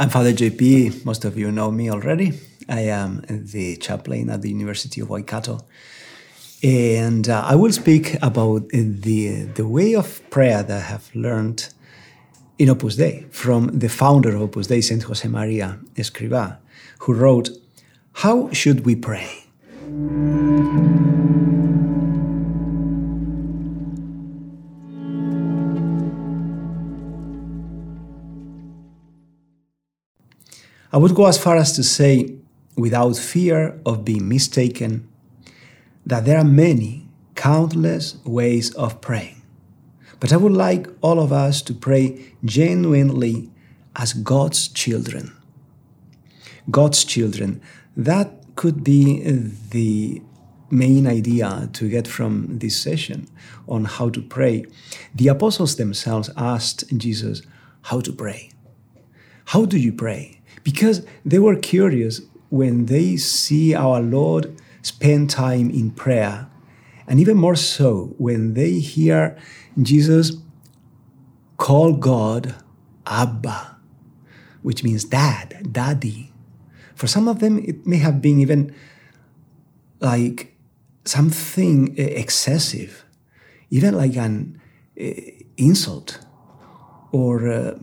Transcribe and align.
I'm 0.00 0.10
Father 0.10 0.32
JP. 0.32 1.04
Most 1.04 1.24
of 1.24 1.36
you 1.36 1.50
know 1.50 1.72
me 1.72 1.90
already. 1.90 2.32
I 2.68 2.82
am 2.82 3.24
the 3.28 3.76
chaplain 3.78 4.30
at 4.30 4.42
the 4.42 4.48
University 4.48 5.00
of 5.00 5.10
Waikato. 5.10 5.66
And 6.62 7.28
uh, 7.28 7.42
I 7.44 7.56
will 7.56 7.72
speak 7.72 8.14
about 8.22 8.68
the, 8.68 9.48
the 9.56 9.66
way 9.66 9.96
of 9.96 10.22
prayer 10.30 10.62
that 10.62 10.76
I 10.76 10.84
have 10.84 11.10
learned 11.16 11.70
in 12.58 12.68
Opus 12.68 12.94
Dei 12.94 13.26
from 13.32 13.76
the 13.76 13.88
founder 13.88 14.36
of 14.36 14.42
Opus 14.42 14.68
Dei, 14.68 14.82
Saint 14.82 15.02
Jose 15.02 15.26
Maria 15.26 15.80
Escrivá, 15.96 16.58
who 17.00 17.14
wrote, 17.14 17.50
How 18.12 18.52
should 18.52 18.86
we 18.86 18.94
pray? 18.94 19.28
I 30.98 31.00
would 31.00 31.14
go 31.14 31.26
as 31.26 31.38
far 31.38 31.56
as 31.56 31.76
to 31.76 31.84
say, 31.84 32.34
without 32.76 33.16
fear 33.16 33.80
of 33.86 34.04
being 34.04 34.28
mistaken, 34.28 35.08
that 36.04 36.24
there 36.24 36.36
are 36.36 36.42
many, 36.42 37.06
countless 37.36 38.16
ways 38.24 38.74
of 38.74 39.00
praying. 39.00 39.40
But 40.18 40.32
I 40.32 40.38
would 40.38 40.54
like 40.54 40.88
all 41.00 41.20
of 41.20 41.32
us 41.32 41.62
to 41.62 41.72
pray 41.72 42.34
genuinely 42.44 43.48
as 43.94 44.12
God's 44.12 44.66
children. 44.66 45.36
God's 46.68 47.04
children. 47.04 47.62
That 47.96 48.32
could 48.56 48.82
be 48.82 49.22
the 49.70 50.20
main 50.68 51.06
idea 51.06 51.70
to 51.74 51.88
get 51.88 52.08
from 52.08 52.58
this 52.58 52.76
session 52.76 53.28
on 53.68 53.84
how 53.84 54.08
to 54.08 54.20
pray. 54.20 54.64
The 55.14 55.28
apostles 55.28 55.76
themselves 55.76 56.28
asked 56.36 56.88
Jesus 56.98 57.42
how 57.82 58.00
to 58.00 58.12
pray. 58.12 58.50
How 59.44 59.64
do 59.64 59.78
you 59.78 59.92
pray? 59.92 60.37
Because 60.64 61.06
they 61.24 61.38
were 61.38 61.56
curious 61.56 62.20
when 62.50 62.86
they 62.86 63.16
see 63.16 63.74
our 63.74 64.00
Lord 64.00 64.56
spend 64.82 65.30
time 65.30 65.70
in 65.70 65.90
prayer, 65.90 66.48
and 67.06 67.20
even 67.20 67.36
more 67.36 67.56
so 67.56 68.14
when 68.18 68.54
they 68.54 68.78
hear 68.78 69.36
Jesus 69.80 70.36
call 71.56 71.92
God 71.94 72.54
Abba, 73.06 73.76
which 74.62 74.82
means 74.84 75.04
dad, 75.04 75.72
daddy. 75.72 76.32
For 76.94 77.06
some 77.06 77.28
of 77.28 77.40
them, 77.40 77.58
it 77.58 77.86
may 77.86 77.98
have 77.98 78.20
been 78.20 78.40
even 78.40 78.74
like 80.00 80.54
something 81.04 81.96
excessive, 81.96 83.04
even 83.70 83.94
like 83.94 84.16
an 84.16 84.60
uh, 85.00 85.04
insult 85.56 86.20
or 87.12 87.48
uh, 87.48 87.78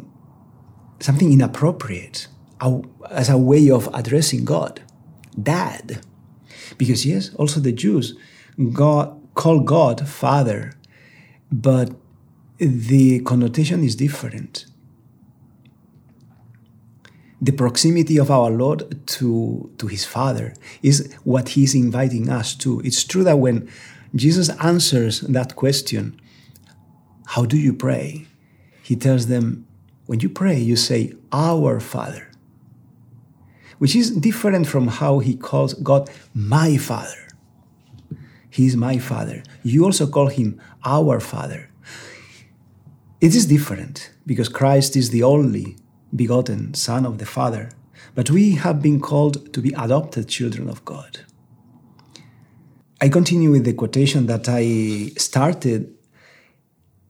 something 0.99 1.31
inappropriate 1.31 2.27
a, 2.61 2.81
as 3.09 3.29
a 3.29 3.37
way 3.37 3.69
of 3.69 3.89
addressing 3.93 4.45
God, 4.45 4.81
Dad. 5.41 6.01
Because 6.77 7.05
yes, 7.05 7.33
also 7.35 7.59
the 7.59 7.71
Jews 7.71 8.15
God 8.73 9.21
call 9.33 9.59
God 9.59 10.07
Father, 10.07 10.73
but 11.51 11.91
the 12.57 13.19
connotation 13.21 13.83
is 13.83 13.95
different. 13.95 14.65
The 17.41 17.51
proximity 17.51 18.17
of 18.17 18.31
our 18.31 18.49
Lord 18.49 19.05
to, 19.07 19.69
to 19.77 19.87
his 19.87 20.05
Father 20.05 20.53
is 20.81 21.13
what 21.23 21.49
he's 21.49 21.75
inviting 21.75 22.29
us 22.29 22.55
to. 22.55 22.79
It's 22.81 23.03
true 23.03 23.23
that 23.25 23.39
when 23.39 23.69
Jesus 24.15 24.49
answers 24.61 25.19
that 25.21 25.55
question, 25.55 26.19
How 27.27 27.45
do 27.45 27.57
you 27.57 27.73
pray? 27.73 28.27
He 28.81 28.95
tells 28.95 29.27
them, 29.27 29.67
When 30.05 30.21
you 30.21 30.29
pray, 30.29 30.57
you 30.57 30.77
say, 30.77 31.13
Our 31.33 31.81
Father 31.81 32.31
which 33.77 33.95
is 33.95 34.11
different 34.11 34.67
from 34.67 34.87
how 34.87 35.19
he 35.19 35.35
calls 35.35 35.73
God 35.75 36.09
my 36.33 36.77
Father. 36.77 37.27
He 38.49 38.65
is 38.65 38.75
my 38.75 38.97
Father. 38.99 39.43
You 39.63 39.83
also 39.83 40.07
call 40.07 40.27
him 40.27 40.61
our 40.85 41.19
Father. 41.19 41.69
It 43.19 43.35
is 43.35 43.45
different 43.47 44.11
because 44.25 44.49
Christ 44.49 44.95
is 44.95 45.09
the 45.09 45.23
only 45.23 45.77
begotten 46.15 46.73
Son 46.73 47.05
of 47.05 47.17
the 47.17 47.25
Father, 47.25 47.71
but 48.13 48.29
we 48.29 48.51
have 48.51 48.81
been 48.81 49.01
called 49.01 49.53
to 49.53 49.59
be 49.59 49.73
adopted 49.77 50.29
children 50.29 50.69
of 50.69 50.85
God. 50.85 51.19
I 53.01 53.09
continue 53.09 53.51
with 53.51 53.65
the 53.65 53.73
quotation 53.73 54.27
that 54.27 54.47
I 54.47 55.11
started. 55.17 55.93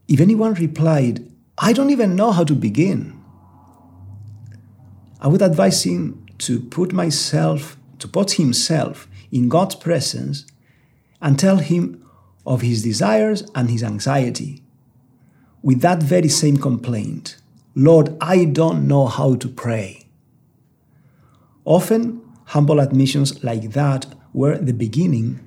If 0.08 0.20
anyone 0.20 0.56
replied, 0.56 1.32
I 1.58 1.74
don't 1.74 1.92
even 1.92 2.16
know 2.16 2.32
how 2.32 2.44
to 2.44 2.56
begin, 2.56 3.22
I 5.22 5.28
would 5.28 5.42
advise 5.42 5.84
him 5.84 6.25
to 6.40 6.60
put 6.60 6.94
myself, 6.94 7.78
to 8.00 8.08
put 8.08 8.32
himself 8.32 9.08
in 9.32 9.50
God's 9.50 9.76
presence 9.76 10.46
and 11.22 11.40
tell 11.40 11.58
him 11.58 12.06
of 12.46 12.62
his 12.62 12.84
desires 12.84 13.44
and 13.56 13.70
his 13.70 13.84
anxiety. 13.84 14.64
With 15.62 15.82
that 15.82 16.04
very 16.04 16.30
same 16.30 16.58
complaint, 16.58 17.38
Lord, 17.74 18.16
I 18.22 18.46
don't 18.46 18.88
know 18.88 19.08
how 19.08 19.36
to 19.36 19.50
pray. 19.50 20.08
Often, 21.66 22.22
humble 22.46 22.80
admissions 22.80 23.44
like 23.44 23.72
that 23.72 24.06
were 24.34 24.58
the 24.58 24.74
beginning 24.74 25.40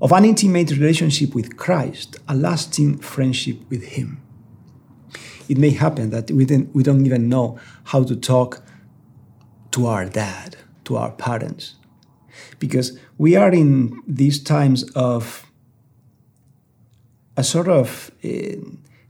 of 0.00 0.12
an 0.12 0.24
intimate 0.24 0.70
relationship 0.70 1.34
with 1.34 1.56
Christ, 1.56 2.16
a 2.26 2.34
lasting 2.34 2.98
friendship 2.98 3.58
with 3.68 3.84
Him. 3.84 4.22
It 5.48 5.58
may 5.58 5.70
happen 5.70 6.10
that 6.10 6.30
we, 6.30 6.46
we 6.46 6.82
don't 6.82 7.04
even 7.04 7.28
know 7.28 7.58
how 7.84 8.04
to 8.04 8.16
talk 8.16 8.62
to 9.72 9.86
our 9.86 10.04
dad, 10.06 10.56
to 10.84 10.96
our 10.96 11.12
parents. 11.12 11.74
Because 12.58 12.98
we 13.18 13.36
are 13.36 13.52
in 13.52 14.02
these 14.06 14.42
times 14.42 14.84
of 14.92 15.50
a 17.36 17.44
sort 17.44 17.68
of 17.68 18.10
uh, 18.24 18.28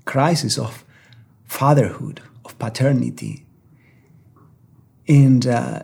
crisis 0.04 0.58
of 0.58 0.84
fatherhood, 1.46 2.20
of 2.44 2.58
paternity. 2.58 3.44
And 5.08 5.46
uh, 5.46 5.82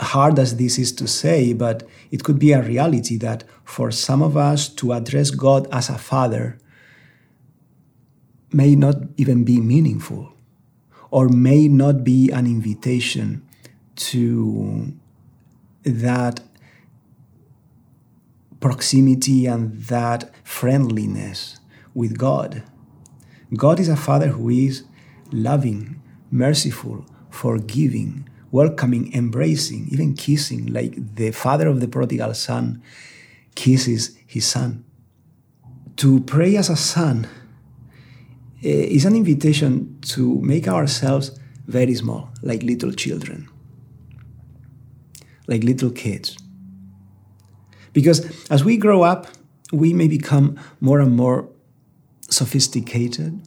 hard 0.00 0.38
as 0.38 0.56
this 0.56 0.78
is 0.78 0.92
to 0.92 1.08
say, 1.08 1.52
but 1.52 1.88
it 2.10 2.22
could 2.22 2.38
be 2.38 2.52
a 2.52 2.62
reality 2.62 3.16
that 3.18 3.44
for 3.64 3.90
some 3.90 4.22
of 4.22 4.36
us 4.36 4.68
to 4.68 4.92
address 4.92 5.30
God 5.30 5.66
as 5.72 5.88
a 5.88 5.98
father 5.98 6.58
may 8.52 8.74
not 8.74 8.96
even 9.16 9.44
be 9.44 9.60
meaningful 9.60 10.32
or 11.10 11.28
may 11.28 11.68
not 11.68 12.04
be 12.04 12.30
an 12.30 12.46
invitation 12.46 13.47
to 13.98 14.92
that 15.82 16.40
proximity 18.60 19.46
and 19.46 19.74
that 19.84 20.32
friendliness 20.44 21.58
with 21.94 22.16
God. 22.16 22.62
God 23.54 23.80
is 23.80 23.88
a 23.88 23.96
Father 23.96 24.28
who 24.28 24.50
is 24.50 24.84
loving, 25.32 26.00
merciful, 26.30 27.04
forgiving, 27.30 28.28
welcoming, 28.50 29.12
embracing, 29.14 29.88
even 29.90 30.14
kissing, 30.14 30.66
like 30.66 31.16
the 31.16 31.30
father 31.30 31.68
of 31.68 31.80
the 31.80 31.88
prodigal 31.88 32.34
son 32.34 32.82
kisses 33.54 34.16
his 34.26 34.46
son. 34.46 34.84
To 35.96 36.20
pray 36.20 36.56
as 36.56 36.70
a 36.70 36.76
son 36.76 37.26
eh, 38.62 38.68
is 38.68 39.04
an 39.04 39.16
invitation 39.16 39.98
to 40.02 40.40
make 40.40 40.68
ourselves 40.68 41.38
very 41.66 41.94
small, 41.94 42.30
like 42.42 42.62
little 42.62 42.92
children 42.92 43.48
like 45.48 45.64
little 45.64 45.90
kids. 45.90 46.38
Because 47.92 48.48
as 48.48 48.64
we 48.64 48.76
grow 48.76 49.02
up, 49.02 49.26
we 49.72 49.92
may 49.92 50.06
become 50.06 50.58
more 50.80 51.00
and 51.00 51.16
more 51.16 51.48
sophisticated, 52.30 53.42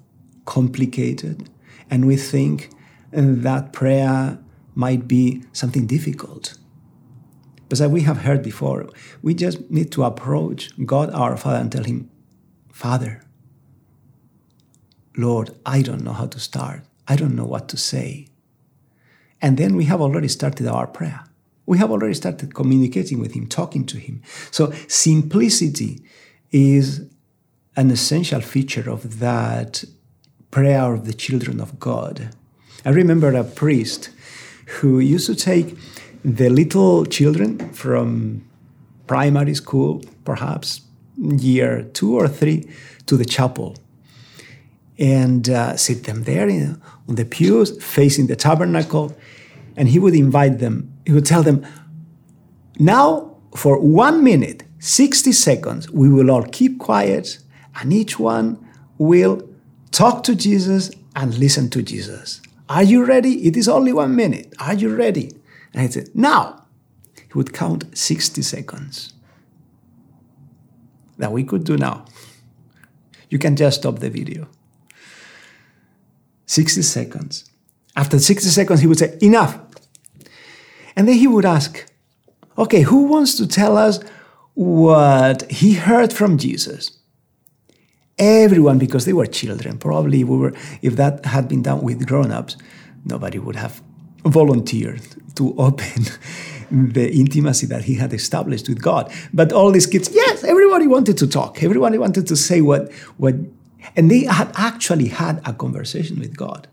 complicated, 0.45 1.49
and 1.89 2.05
we 2.05 2.17
think 2.17 2.69
uh, 3.15 3.21
that 3.21 3.71
prayer 3.71 4.37
might 4.75 5.07
be 5.07 5.43
something 5.53 5.87
difficult. 5.87 6.57
But 7.69 7.79
as 7.79 7.87
we 7.89 8.01
have 8.01 8.17
heard 8.17 8.43
before, 8.43 8.89
we 9.21 9.33
just 9.33 9.71
need 9.71 9.91
to 9.93 10.03
approach 10.03 10.71
God 10.85 11.09
our 11.13 11.37
Father 11.37 11.59
and 11.59 11.71
tell 11.71 11.83
Him, 11.83 12.09
Father, 12.73 13.21
Lord, 15.15 15.51
I 15.65 15.81
don't 15.81 16.03
know 16.03 16.13
how 16.13 16.27
to 16.27 16.39
start. 16.39 16.83
I 17.07 17.15
don't 17.15 17.35
know 17.35 17.45
what 17.45 17.69
to 17.69 17.77
say. 17.77 18.27
And 19.41 19.57
then 19.57 19.75
we 19.75 19.85
have 19.85 20.01
already 20.01 20.27
started 20.27 20.67
our 20.67 20.87
prayer. 20.87 21.23
We 21.65 21.77
have 21.77 21.91
already 21.91 22.13
started 22.15 22.53
communicating 22.53 23.19
with 23.19 23.33
him, 23.33 23.47
talking 23.47 23.85
to 23.87 23.97
him. 23.97 24.21
So 24.51 24.71
simplicity 24.87 26.03
is 26.51 27.07
an 27.75 27.91
essential 27.91 28.41
feature 28.41 28.89
of 28.89 29.19
that 29.19 29.83
prayer 30.49 30.93
of 30.93 31.05
the 31.05 31.13
children 31.13 31.61
of 31.61 31.79
God. 31.79 32.35
I 32.83 32.89
remember 32.89 33.33
a 33.33 33.43
priest 33.43 34.09
who 34.65 34.99
used 34.99 35.27
to 35.27 35.35
take 35.35 35.77
the 36.23 36.49
little 36.49 37.05
children 37.05 37.71
from 37.73 38.43
primary 39.07 39.55
school, 39.55 40.03
perhaps 40.25 40.81
year 41.17 41.83
two 41.93 42.15
or 42.15 42.27
three, 42.27 42.69
to 43.05 43.17
the 43.17 43.25
chapel 43.25 43.75
and 44.97 45.49
uh, 45.49 45.75
sit 45.75 46.03
them 46.03 46.23
there 46.23 46.47
on 47.07 47.15
the 47.15 47.25
pews 47.25 47.83
facing 47.83 48.27
the 48.27 48.35
tabernacle 48.35 49.15
and 49.75 49.89
he 49.89 49.99
would 49.99 50.15
invite 50.15 50.59
them, 50.59 50.93
he 51.05 51.13
would 51.13 51.25
tell 51.25 51.43
them, 51.43 51.65
now 52.79 53.37
for 53.55 53.79
one 53.79 54.23
minute, 54.23 54.63
60 54.79 55.31
seconds, 55.31 55.89
we 55.91 56.09
will 56.09 56.31
all 56.31 56.43
keep 56.43 56.79
quiet 56.79 57.39
and 57.75 57.93
each 57.93 58.19
one 58.19 58.57
will 58.97 59.47
talk 59.91 60.23
to 60.23 60.35
Jesus 60.35 60.91
and 61.15 61.37
listen 61.37 61.69
to 61.69 61.81
Jesus. 61.81 62.41
Are 62.69 62.83
you 62.83 63.05
ready? 63.05 63.45
It 63.47 63.57
is 63.57 63.67
only 63.67 63.91
one 63.91 64.15
minute. 64.15 64.53
Are 64.59 64.73
you 64.73 64.95
ready? 64.95 65.31
And 65.73 65.83
he 65.83 65.91
said, 65.91 66.09
now. 66.13 66.65
He 67.15 67.33
would 67.37 67.53
count 67.53 67.97
60 67.97 68.41
seconds. 68.41 69.13
That 71.17 71.31
we 71.31 71.43
could 71.43 71.63
do 71.63 71.77
now. 71.77 72.05
You 73.29 73.39
can 73.39 73.55
just 73.55 73.81
stop 73.81 73.99
the 73.99 74.09
video. 74.09 74.47
60 76.45 76.81
seconds. 76.81 77.50
After 77.95 78.19
60 78.19 78.49
seconds, 78.49 78.79
he 78.79 78.87
would 78.87 78.99
say, 78.99 79.17
Enough. 79.21 79.59
And 80.95 81.07
then 81.07 81.15
he 81.15 81.27
would 81.27 81.45
ask, 81.45 81.85
Okay, 82.57 82.81
who 82.81 83.03
wants 83.05 83.35
to 83.37 83.47
tell 83.47 83.77
us 83.77 83.99
what 84.53 85.49
he 85.51 85.73
heard 85.73 86.13
from 86.13 86.37
Jesus? 86.37 86.97
Everyone, 88.17 88.77
because 88.77 89.05
they 89.05 89.13
were 89.13 89.25
children. 89.25 89.77
Probably 89.77 90.23
we 90.23 90.37
were, 90.37 90.53
if 90.81 90.95
that 90.95 91.25
had 91.25 91.47
been 91.47 91.63
done 91.63 91.81
with 91.81 92.05
grown 92.07 92.31
ups, 92.31 92.55
nobody 93.05 93.39
would 93.39 93.55
have 93.55 93.81
volunteered 94.23 95.01
to 95.35 95.55
open 95.57 96.03
the 96.71 97.11
intimacy 97.11 97.65
that 97.65 97.83
he 97.83 97.95
had 97.95 98.13
established 98.13 98.69
with 98.69 98.81
God. 98.81 99.11
But 99.33 99.51
all 99.51 99.71
these 99.71 99.87
kids, 99.87 100.09
yes, 100.13 100.43
everybody 100.43 100.87
wanted 100.87 101.17
to 101.17 101.27
talk. 101.27 101.63
Everybody 101.63 101.97
wanted 101.97 102.27
to 102.27 102.35
say 102.35 102.61
what, 102.61 102.91
what 103.17 103.35
and 103.95 104.11
they 104.11 104.25
had 104.25 104.51
actually 104.55 105.07
had 105.07 105.41
a 105.45 105.53
conversation 105.53 106.19
with 106.19 106.37
God 106.37 106.67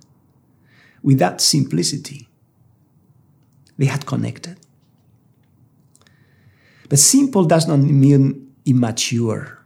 with 1.09 1.19
that 1.19 1.41
simplicity. 1.41 2.29
They 3.79 3.87
had 3.87 4.05
connected. 4.05 4.59
But 6.91 6.99
simple 6.99 7.47
does 7.47 7.67
not 7.67 7.79
mean 7.79 8.53
immature. 8.67 9.59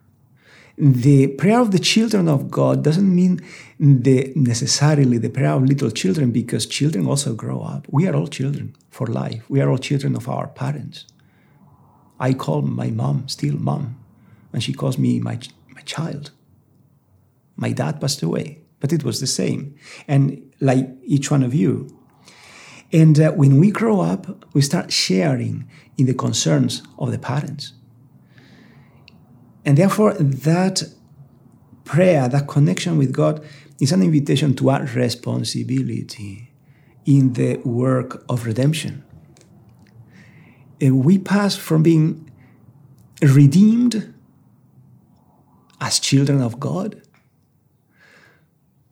The 0.79 1.27
prayer 1.27 1.59
of 1.59 1.73
the 1.73 1.81
children 1.81 2.29
of 2.29 2.49
God 2.49 2.85
doesn't 2.85 3.13
mean 3.13 3.41
the, 3.81 4.33
necessarily 4.37 5.19
the 5.19 5.31
prayer 5.31 5.51
of 5.51 5.65
little 5.65 5.91
children 5.91 6.31
because 6.31 6.65
children 6.65 7.09
also 7.09 7.35
grow 7.35 7.61
up. 7.61 7.89
We 7.91 8.07
are 8.07 8.15
all 8.15 8.29
children 8.29 8.77
for 8.91 9.09
life. 9.09 9.43
We 9.51 9.61
are 9.61 9.69
all 9.69 9.79
children 9.79 10.15
of 10.15 10.29
our 10.29 10.47
parents. 10.47 11.07
I 12.21 12.35
call 12.35 12.63
my 12.63 12.91
mom 12.91 13.27
still 13.27 13.57
mom, 13.57 13.99
and 14.53 14.63
she 14.63 14.73
calls 14.73 14.97
me 14.97 15.19
my, 15.19 15.41
my 15.75 15.81
child. 15.81 16.31
My 17.57 17.73
dad 17.73 18.01
passed 18.01 18.23
away, 18.23 18.62
but 18.83 18.93
it 18.93 19.05
was 19.05 19.21
the 19.21 19.29
same. 19.29 19.77
And 20.09 20.53
like 20.61 20.89
each 21.05 21.31
one 21.31 21.45
of 21.45 21.55
you. 21.55 21.89
And 22.93 23.19
uh, 23.19 23.31
when 23.31 23.61
we 23.61 23.71
grow 23.71 24.01
up, 24.01 24.45
we 24.55 24.61
start 24.61 24.93
sharing 24.93 25.69
in 25.97 26.07
the 26.07 26.15
concerns 26.15 26.83
of 26.99 27.13
the 27.13 27.19
parents. 27.19 27.75
And 29.65 29.79
therefore, 29.79 30.15
that 30.15 30.83
prayer, 31.85 32.29
that 32.29 32.49
connection 32.49 32.99
with 32.99 33.13
God, 33.13 33.45
is 33.81 33.93
an 33.93 34.03
invitation 34.03 34.53
to 34.57 34.71
our 34.71 34.83
responsibility 34.83 36.51
in 37.07 37.35
the 37.35 37.59
work 37.59 38.25
of 38.29 38.45
redemption. 38.45 39.05
And 40.81 41.05
we 41.05 41.19
pass 41.19 41.55
from 41.55 41.85
being 41.85 42.29
redeemed 43.23 44.13
as 45.81 46.01
children 46.01 46.43
of 46.43 46.59
God 46.59 47.01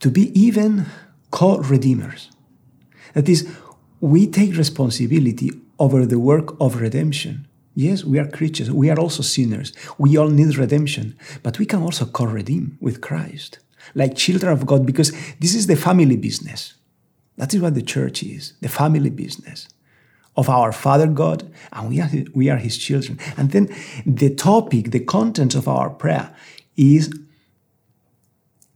to 0.00 0.10
be 0.10 0.38
even 0.38 0.86
co 1.30 1.58
redeemers. 1.58 2.30
That 3.14 3.28
is, 3.28 3.48
we 4.00 4.26
take 4.26 4.56
responsibility 4.56 5.52
over 5.78 6.06
the 6.06 6.18
work 6.18 6.60
of 6.60 6.80
redemption. 6.80 7.46
Yes, 7.74 8.04
we 8.04 8.18
are 8.18 8.26
creatures. 8.26 8.70
We 8.70 8.90
are 8.90 8.98
also 8.98 9.22
sinners. 9.22 9.72
We 9.98 10.16
all 10.16 10.28
need 10.28 10.56
redemption. 10.56 11.16
But 11.42 11.58
we 11.58 11.66
can 11.66 11.82
also 11.82 12.06
co 12.06 12.24
redeem 12.24 12.78
with 12.80 13.00
Christ, 13.00 13.58
like 13.94 14.16
children 14.16 14.52
of 14.52 14.66
God, 14.66 14.84
because 14.84 15.12
this 15.38 15.54
is 15.54 15.66
the 15.66 15.76
family 15.76 16.16
business. 16.16 16.74
That 17.36 17.54
is 17.54 17.60
what 17.60 17.74
the 17.74 17.82
church 17.82 18.22
is 18.22 18.54
the 18.60 18.68
family 18.68 19.10
business 19.10 19.68
of 20.36 20.48
our 20.48 20.72
Father 20.72 21.06
God, 21.06 21.50
and 21.72 21.88
we 21.88 22.00
are, 22.00 22.10
we 22.34 22.48
are 22.50 22.56
His 22.56 22.78
children. 22.78 23.18
And 23.36 23.50
then 23.50 23.74
the 24.06 24.34
topic, 24.34 24.90
the 24.90 25.00
content 25.00 25.54
of 25.54 25.66
our 25.66 25.90
prayer 25.90 26.34
is 26.76 27.12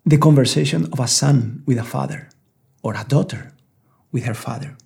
the 0.04 0.18
conversation 0.18 0.86
of 0.92 1.00
a 1.00 1.08
son 1.08 1.62
with 1.66 1.78
a 1.78 1.84
father 1.84 2.28
or 2.82 2.94
a 2.94 3.04
daughter 3.04 3.52
with 4.12 4.24
her 4.24 4.34
father. 4.34 4.76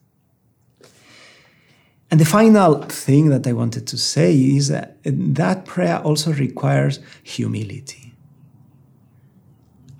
And 2.10 2.18
the 2.18 2.24
final 2.24 2.82
thing 2.84 3.28
that 3.28 3.46
I 3.46 3.52
wanted 3.52 3.86
to 3.88 3.98
say 3.98 4.34
is 4.34 4.68
that 4.68 4.96
that 5.04 5.66
prayer 5.66 5.98
also 5.98 6.32
requires 6.32 7.00
humility. 7.22 8.14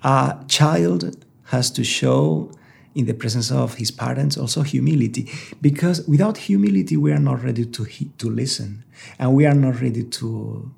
A 0.03 0.43
child 0.47 1.25
has 1.45 1.69
to 1.71 1.83
show 1.83 2.51
in 2.95 3.05
the 3.05 3.13
presence 3.13 3.51
of 3.51 3.75
his 3.75 3.91
parents 3.91 4.37
also 4.37 4.61
humility 4.61 5.29
because 5.61 6.07
without 6.07 6.37
humility 6.37 6.97
we 6.97 7.11
are 7.11 7.19
not 7.19 7.43
ready 7.43 7.65
to 7.65 7.85
to 8.17 8.29
listen 8.29 8.83
and 9.19 9.33
we 9.33 9.45
are 9.45 9.53
not 9.53 9.79
ready 9.79 10.03
to 10.03 10.71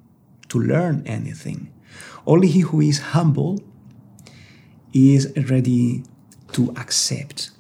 to 0.50 0.60
learn 0.60 1.02
anything 1.06 1.72
only 2.28 2.48
he 2.48 2.60
who 2.60 2.82
is 2.82 3.00
humble 3.00 3.60
is 4.94 5.32
ready 5.50 6.04
to 6.54 6.72
accept 6.78 7.52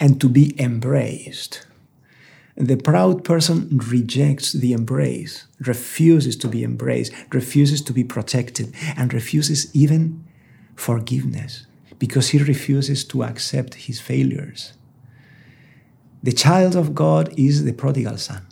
and 0.00 0.20
to 0.20 0.28
be 0.28 0.60
embraced. 0.60 1.66
The 2.56 2.76
proud 2.76 3.24
person 3.24 3.80
rejects 3.88 4.52
the 4.52 4.72
embrace, 4.72 5.46
refuses 5.58 6.36
to 6.36 6.48
be 6.48 6.62
embraced, 6.62 7.12
refuses 7.32 7.82
to 7.82 7.92
be 7.92 8.04
protected, 8.04 8.72
and 8.96 9.12
refuses 9.12 9.74
even 9.74 10.24
forgiveness 10.76 11.66
because 11.98 12.28
he 12.28 12.38
refuses 12.38 13.04
to 13.04 13.24
accept 13.24 13.74
his 13.74 14.00
failures. 14.00 14.74
The 16.22 16.32
child 16.32 16.76
of 16.76 16.94
God 16.94 17.34
is 17.36 17.64
the 17.64 17.72
prodigal 17.72 18.18
son. 18.18 18.46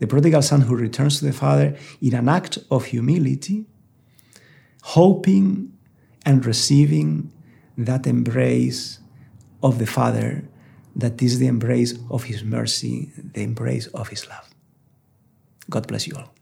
The 0.00 0.06
prodigal 0.06 0.42
son 0.42 0.62
who 0.62 0.74
returns 0.74 1.18
to 1.18 1.24
the 1.24 1.32
Father 1.32 1.76
in 2.02 2.14
an 2.14 2.28
act 2.28 2.58
of 2.70 2.86
humility, 2.86 3.64
hoping 4.82 5.73
and 6.24 6.44
receiving 6.44 7.32
that 7.76 8.06
embrace 8.06 8.98
of 9.62 9.78
the 9.78 9.86
Father 9.86 10.44
that 10.96 11.20
is 11.22 11.38
the 11.38 11.46
embrace 11.46 11.94
of 12.10 12.24
His 12.24 12.44
mercy, 12.44 13.10
the 13.16 13.42
embrace 13.42 13.86
of 13.88 14.08
His 14.08 14.28
love. 14.28 14.48
God 15.68 15.86
bless 15.86 16.06
you 16.06 16.14
all. 16.16 16.32